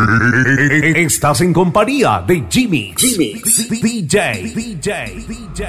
Estás 0.00 1.42
en 1.42 1.52
compañía 1.52 2.24
de 2.26 2.44
Jimmy, 2.48 2.94
Jimmy, 2.96 3.42
DJ, 3.82 4.52
DJ, 4.54 5.26
DJ. 5.28 5.66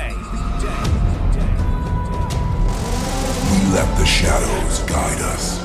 We 3.52 3.58
let 3.74 3.98
the 3.98 4.06
shadows 4.06 4.80
guide 4.88 5.22
us. 5.36 5.60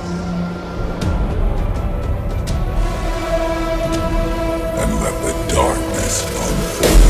And 4.78 4.94
let 5.00 5.14
the 5.22 5.34
darkness 5.54 6.24
unfold. 6.24 7.06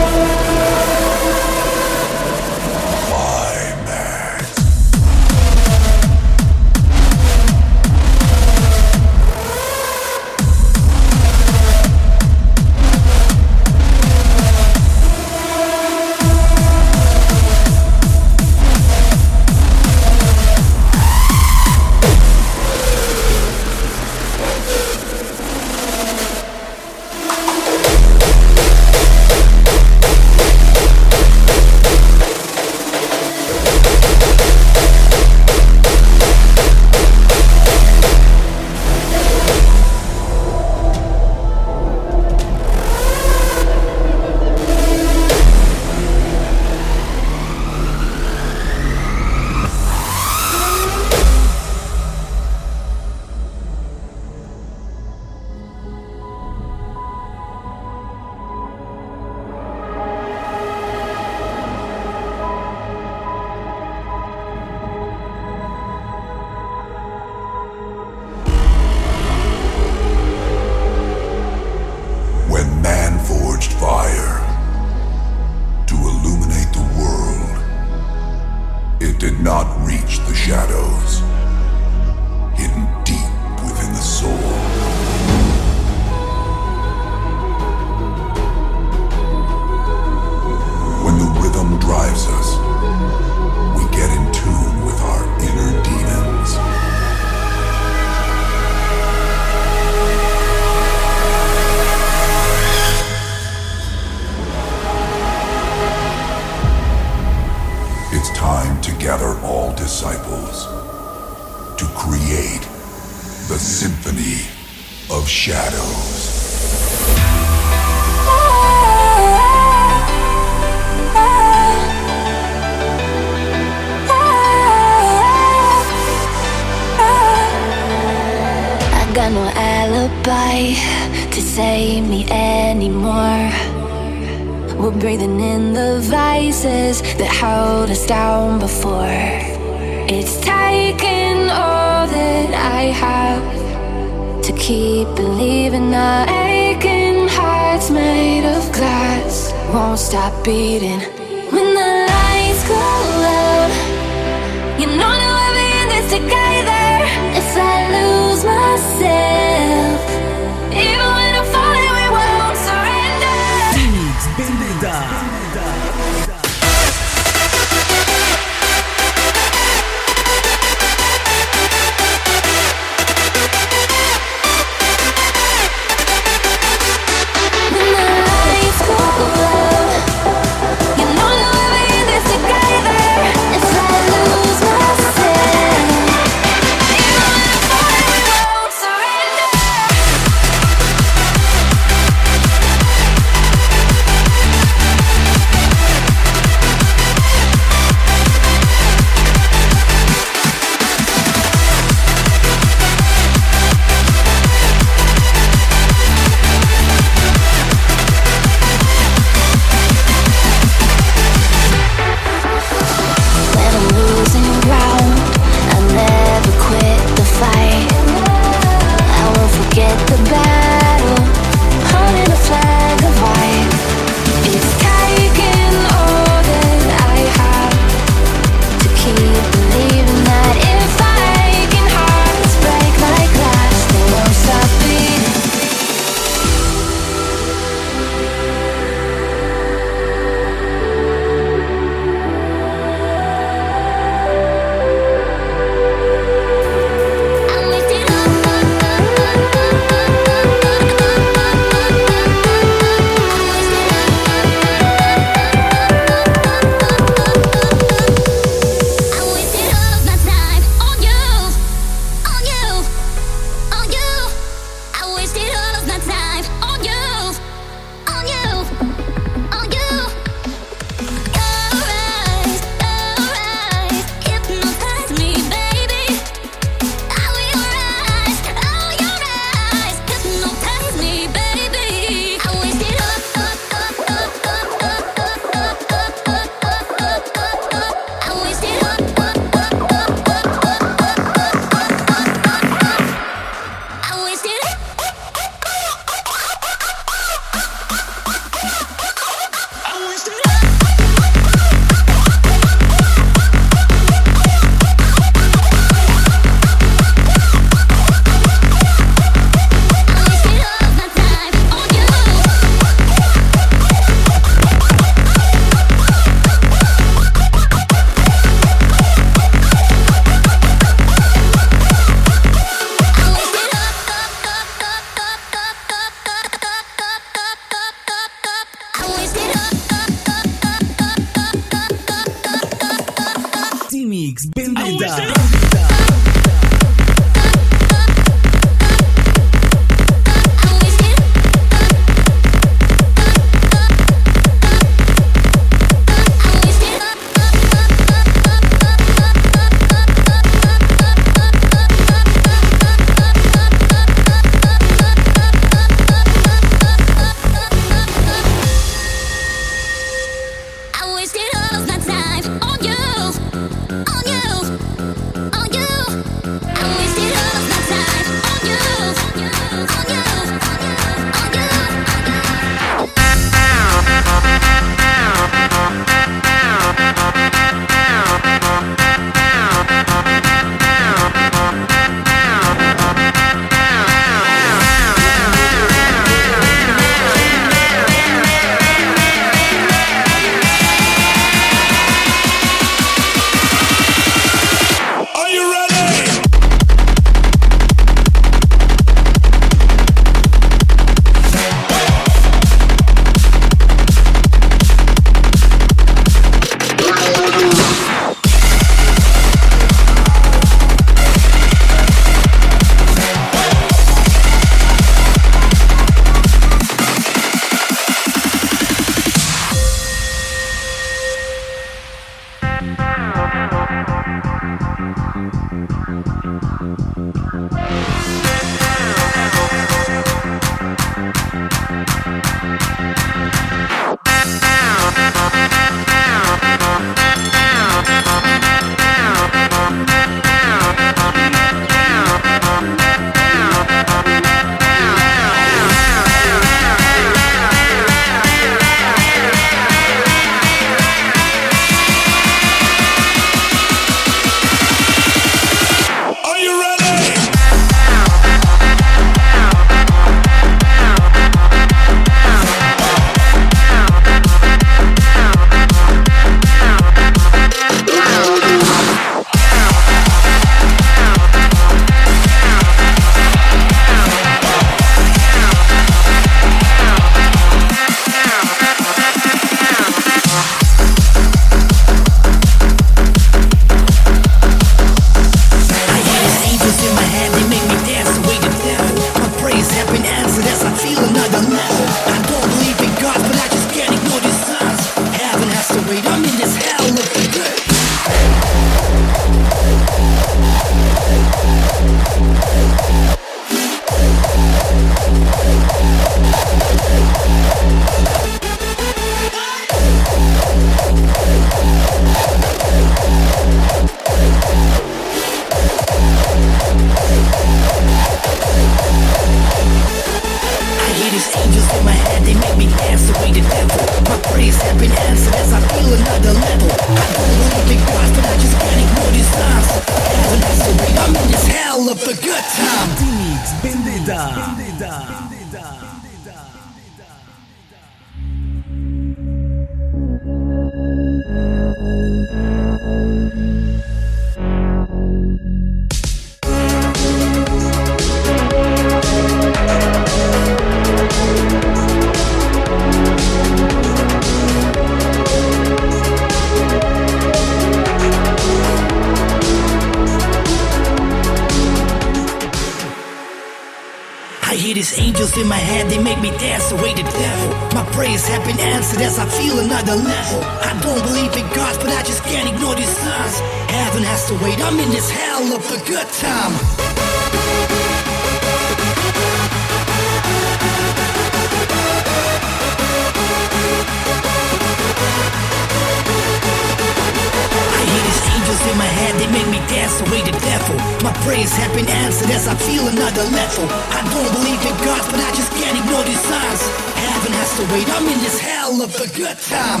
the 597.76 597.92
weight. 597.92 598.08
I'm 598.08 598.26
in 598.26 598.38
this 598.38 598.58
hell 598.58 599.02
of 599.02 599.14
a 599.16 599.28
good 599.36 599.58
time. 599.68 600.00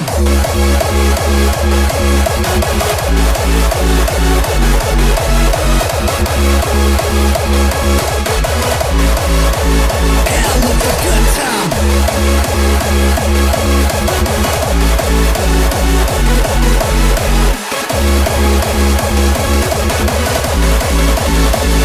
Hell 10.32 10.62
of 10.70 10.80
a 10.80 10.94
good 11.04 11.26
time. 11.36 11.70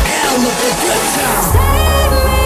Hell 0.08 0.36
of 0.36 0.60
a 0.62 0.74
good 0.82 1.04
time. 1.16 1.52
Save 1.52 2.26
me. 2.26 2.41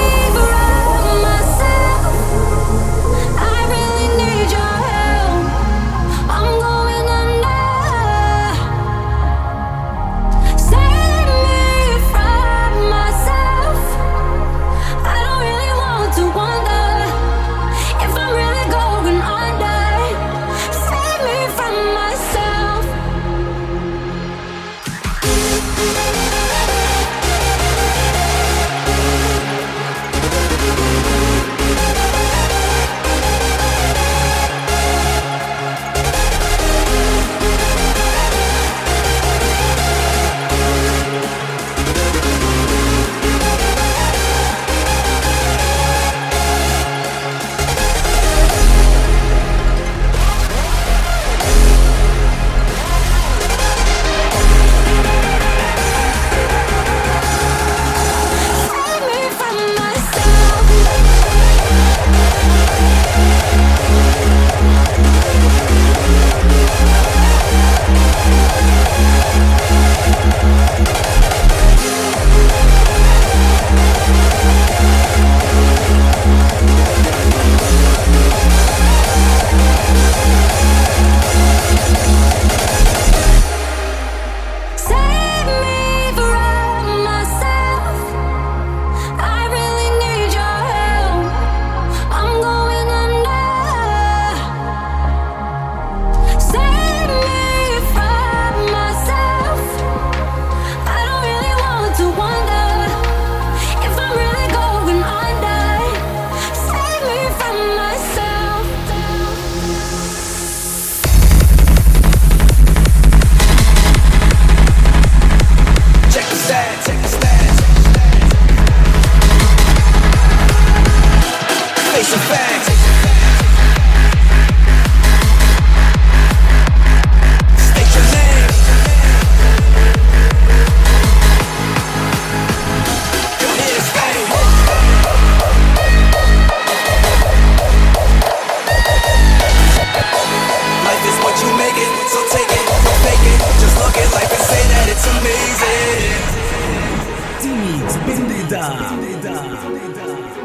Podcast. 150.06 150.45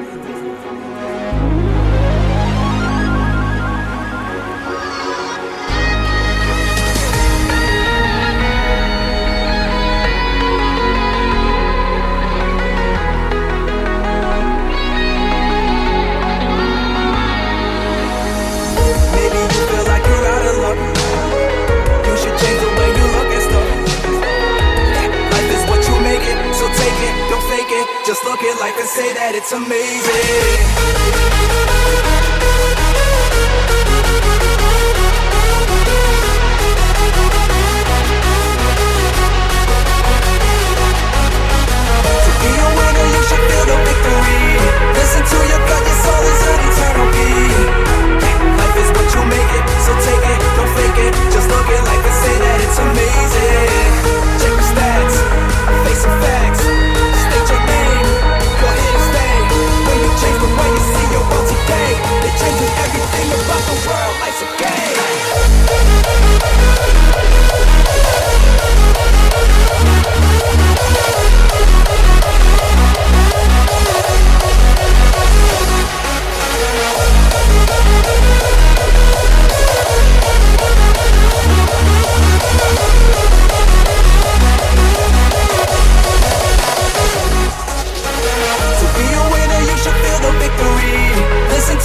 Amazing. 29.53 30.10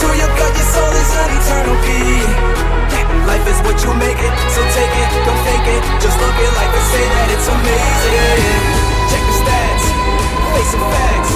to 0.02 0.08
your 0.20 0.32
God, 0.36 0.54
your 0.56 0.70
soul 0.76 0.94
is 1.00 1.12
an 1.16 1.30
eternal 1.40 1.78
key 1.88 2.28
Life 3.26 3.48
is 3.48 3.60
what 3.66 3.78
you 3.82 3.92
make 3.96 4.20
it, 4.20 4.34
so 4.54 4.62
take 4.76 4.96
it, 5.02 5.10
don't 5.26 5.42
fake 5.48 5.68
it. 5.76 5.82
Just 5.98 6.18
look 6.22 6.36
at 6.36 6.52
life 6.56 6.74
and 6.78 6.86
say 6.94 7.04
that 7.10 7.28
it's 7.34 7.48
amazing. 7.50 8.14
Check 9.10 9.24
the 9.26 9.36
stats, 9.42 9.86
face 10.54 10.72
some 10.72 10.86
facts. 10.94 11.32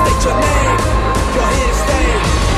State 0.00 0.20
your 0.24 0.34
name, 0.34 0.74
you're 1.34 1.50
here 1.54 1.68
to 1.68 1.76
stay 1.76 2.08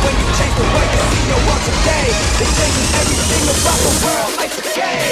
When 0.04 0.14
you 0.14 0.26
change 0.38 0.54
the 0.54 0.62
way 0.62 0.87
you 0.94 1.00
see 1.11 1.25
your 1.26 1.42
world 1.42 1.62
today 1.66 2.06
It's 2.38 2.52
changing 2.54 2.90
everything 3.02 3.44
about 3.50 3.78
the 3.82 3.92
world, 4.04 4.30
life's 4.38 4.58
a 4.58 4.64
game 4.78 5.02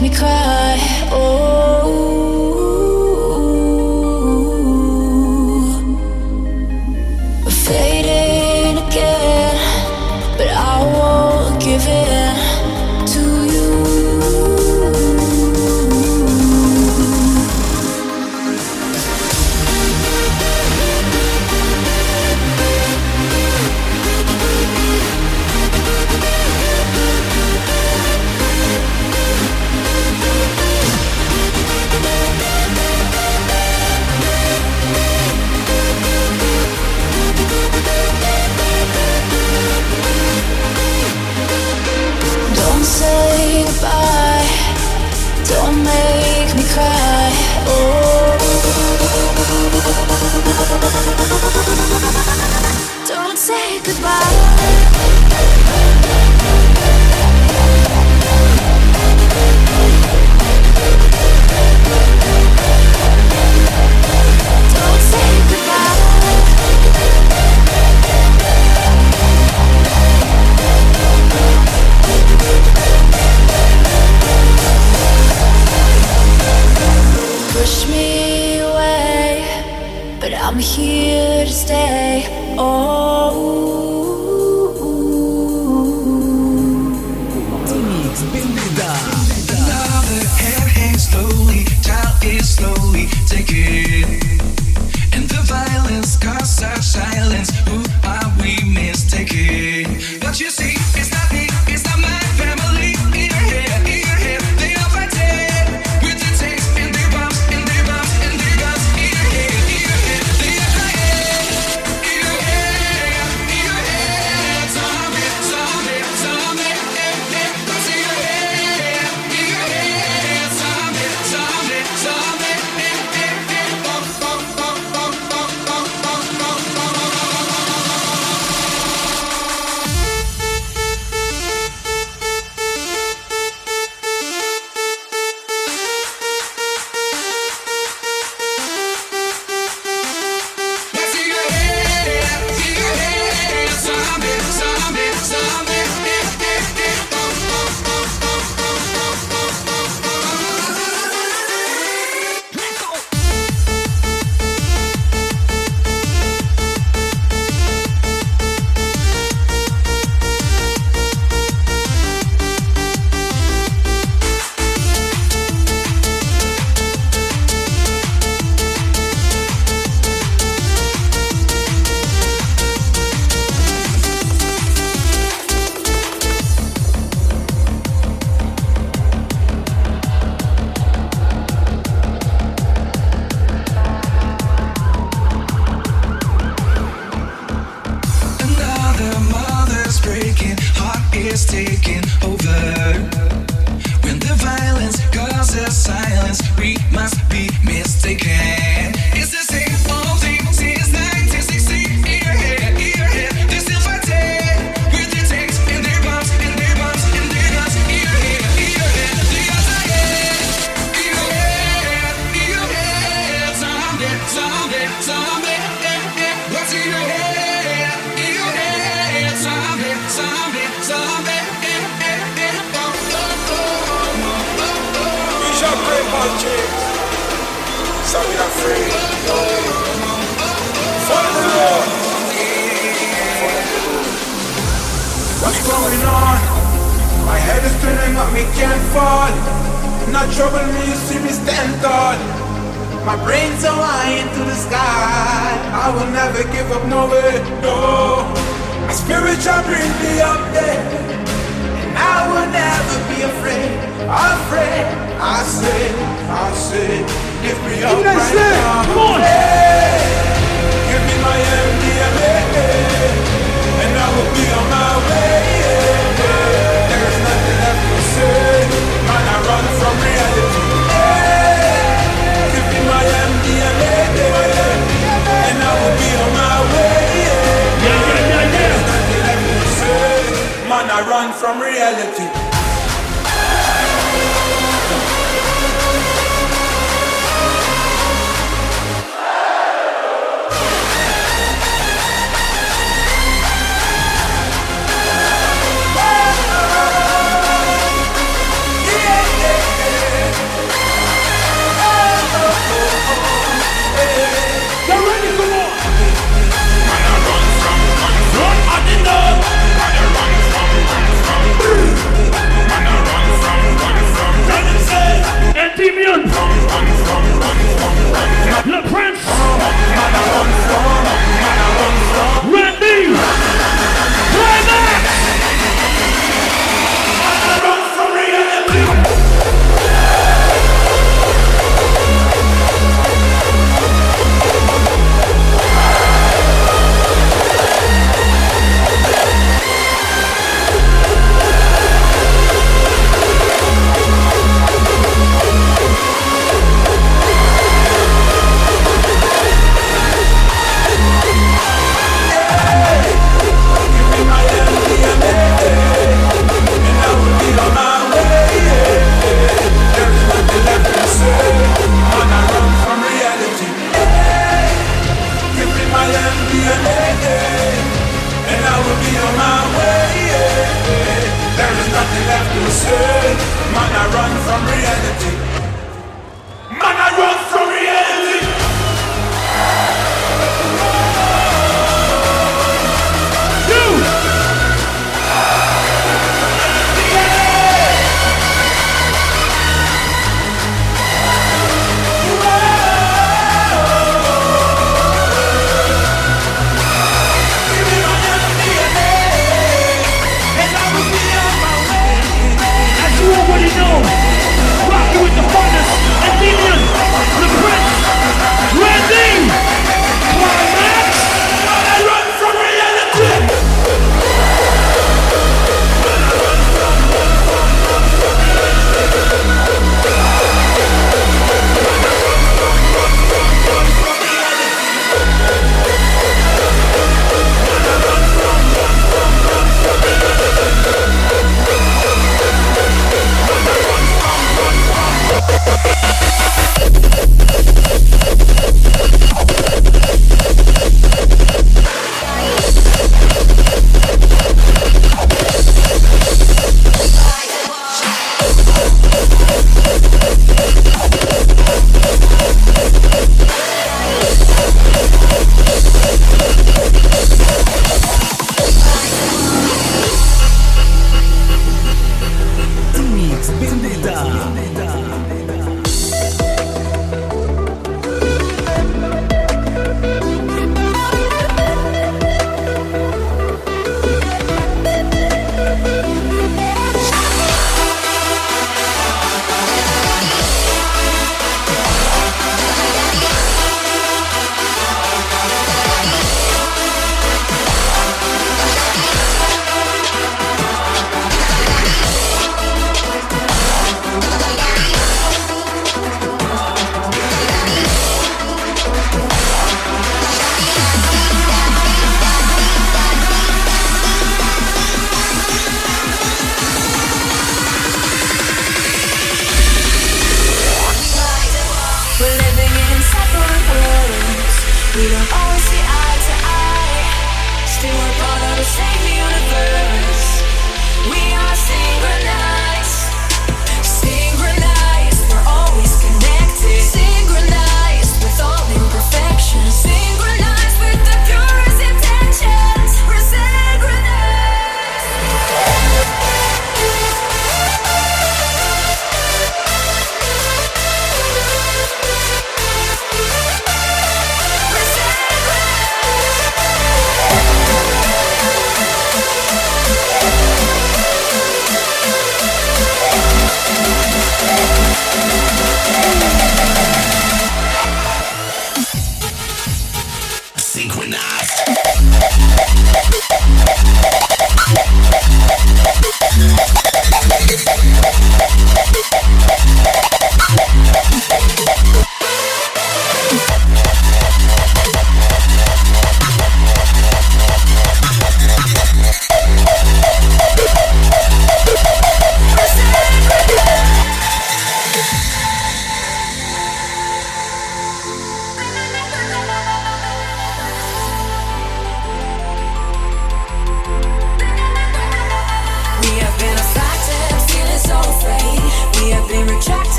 make 0.00 0.10
me 0.10 0.16
cry. 0.18 0.55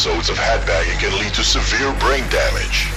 Episodes 0.00 0.30
of 0.30 0.36
headbanging 0.36 0.98
can 0.98 1.12
lead 1.18 1.34
to 1.34 1.44
severe 1.44 1.92
brain 2.00 2.24
damage. 2.30 2.88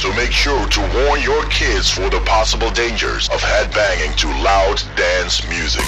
So 0.00 0.10
make 0.14 0.32
sure 0.32 0.66
to 0.66 0.80
warn 1.04 1.20
your 1.20 1.44
kids 1.50 1.90
for 1.90 2.08
the 2.08 2.20
possible 2.24 2.70
dangers 2.70 3.28
of 3.28 3.40
headbanging 3.42 4.16
to 4.16 4.28
loud 4.40 4.80
dance 4.96 5.46
music. 5.50 5.84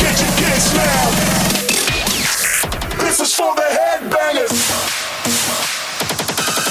Get 0.00 0.20
your 0.20 0.32
kicks 0.38 0.72
now. 0.74 1.10
This 3.02 3.20
is 3.20 3.34
for 3.34 3.54
the 3.54 3.62
headbangers. 3.62 4.54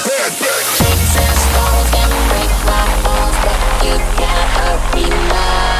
Headbangers. 0.08 0.78
can 1.92 2.10
break 2.30 2.52
my 2.64 2.84
bones, 3.04 3.36
but 3.44 3.58
you 3.84 3.96
can't 4.16 4.50
hurt 4.56 4.94
me 4.94 5.08
now. 5.28 5.79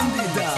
Vendetta. 0.00 0.49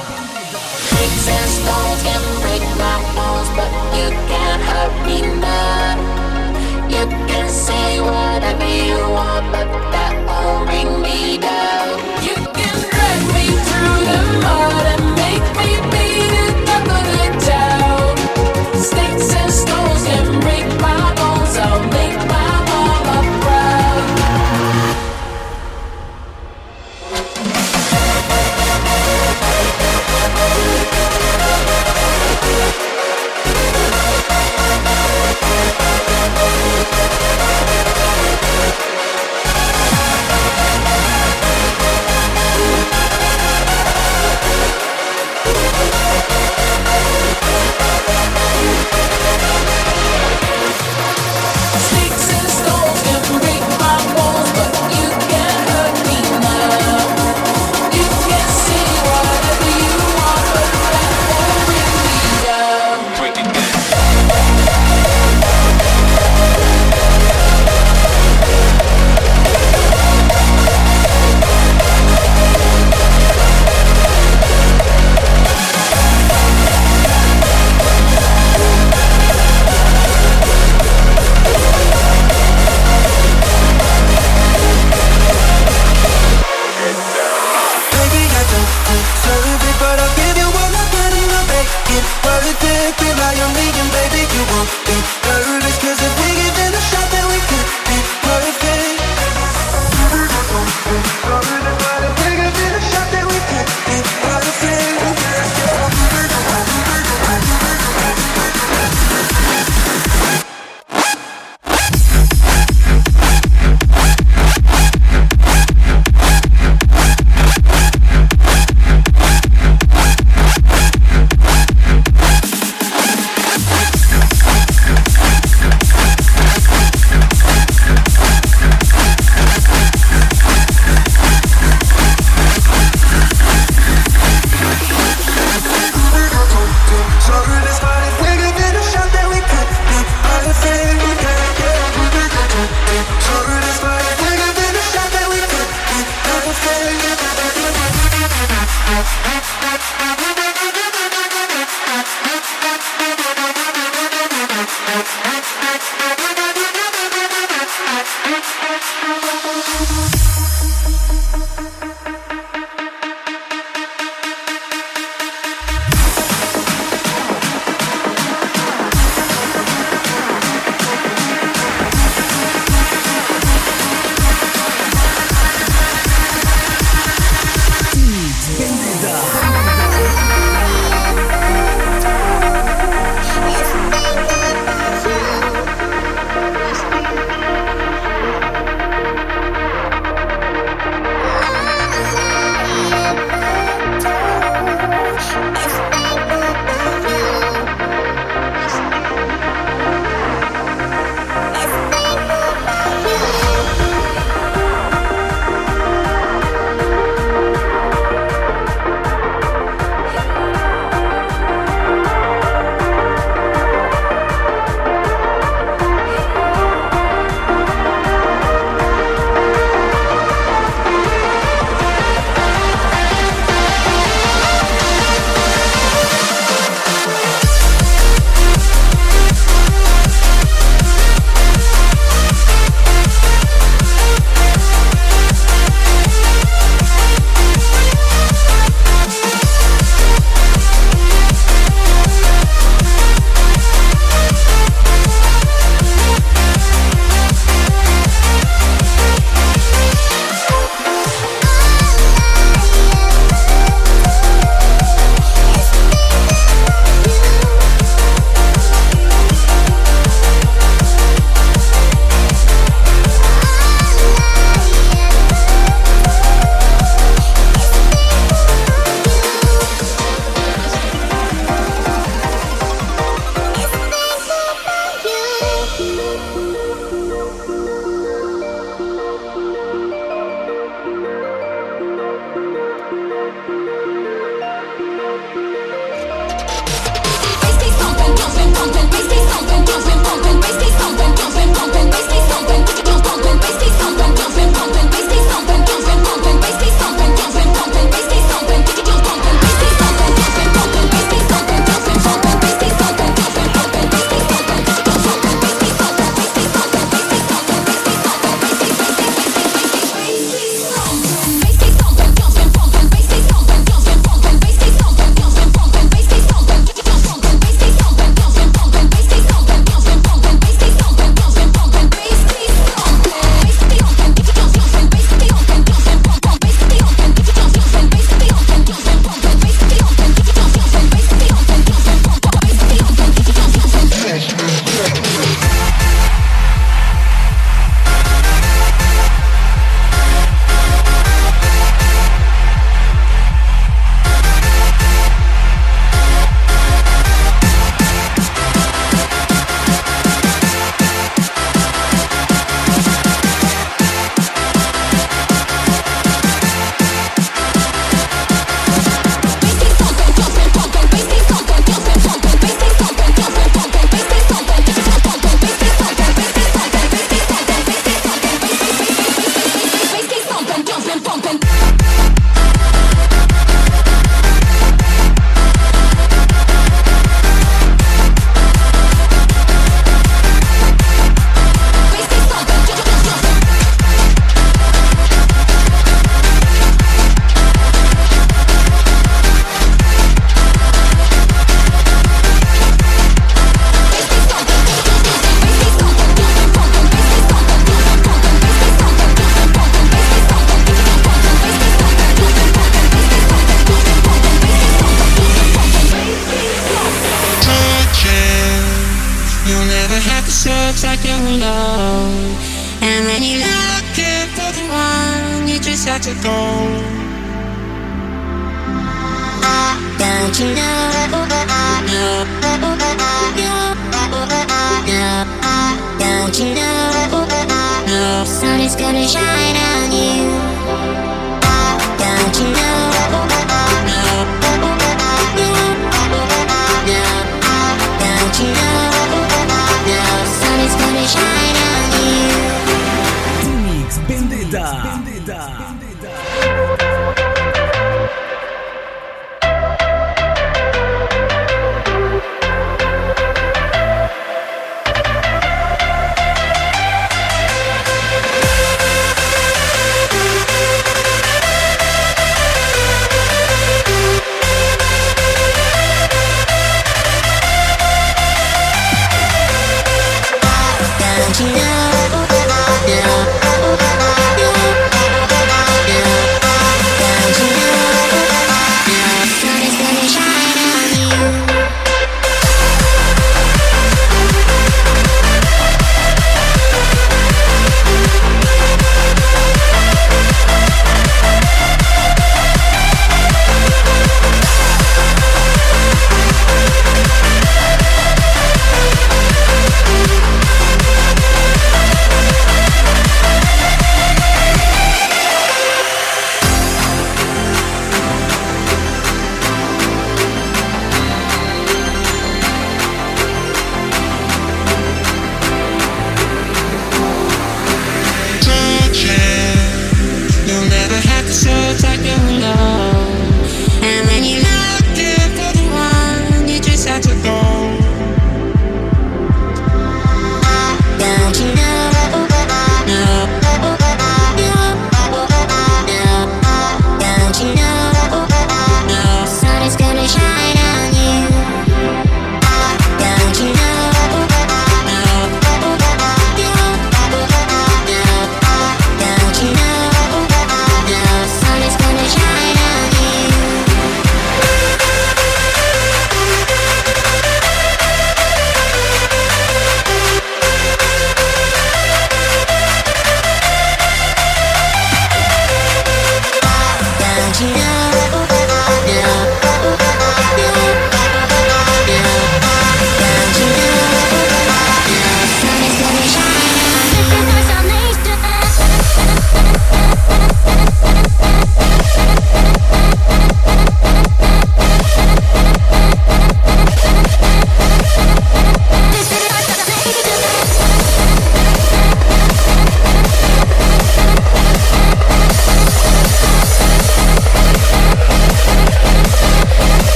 Like 521.93 522.07
you're 522.07 522.39
alone. 522.39 522.92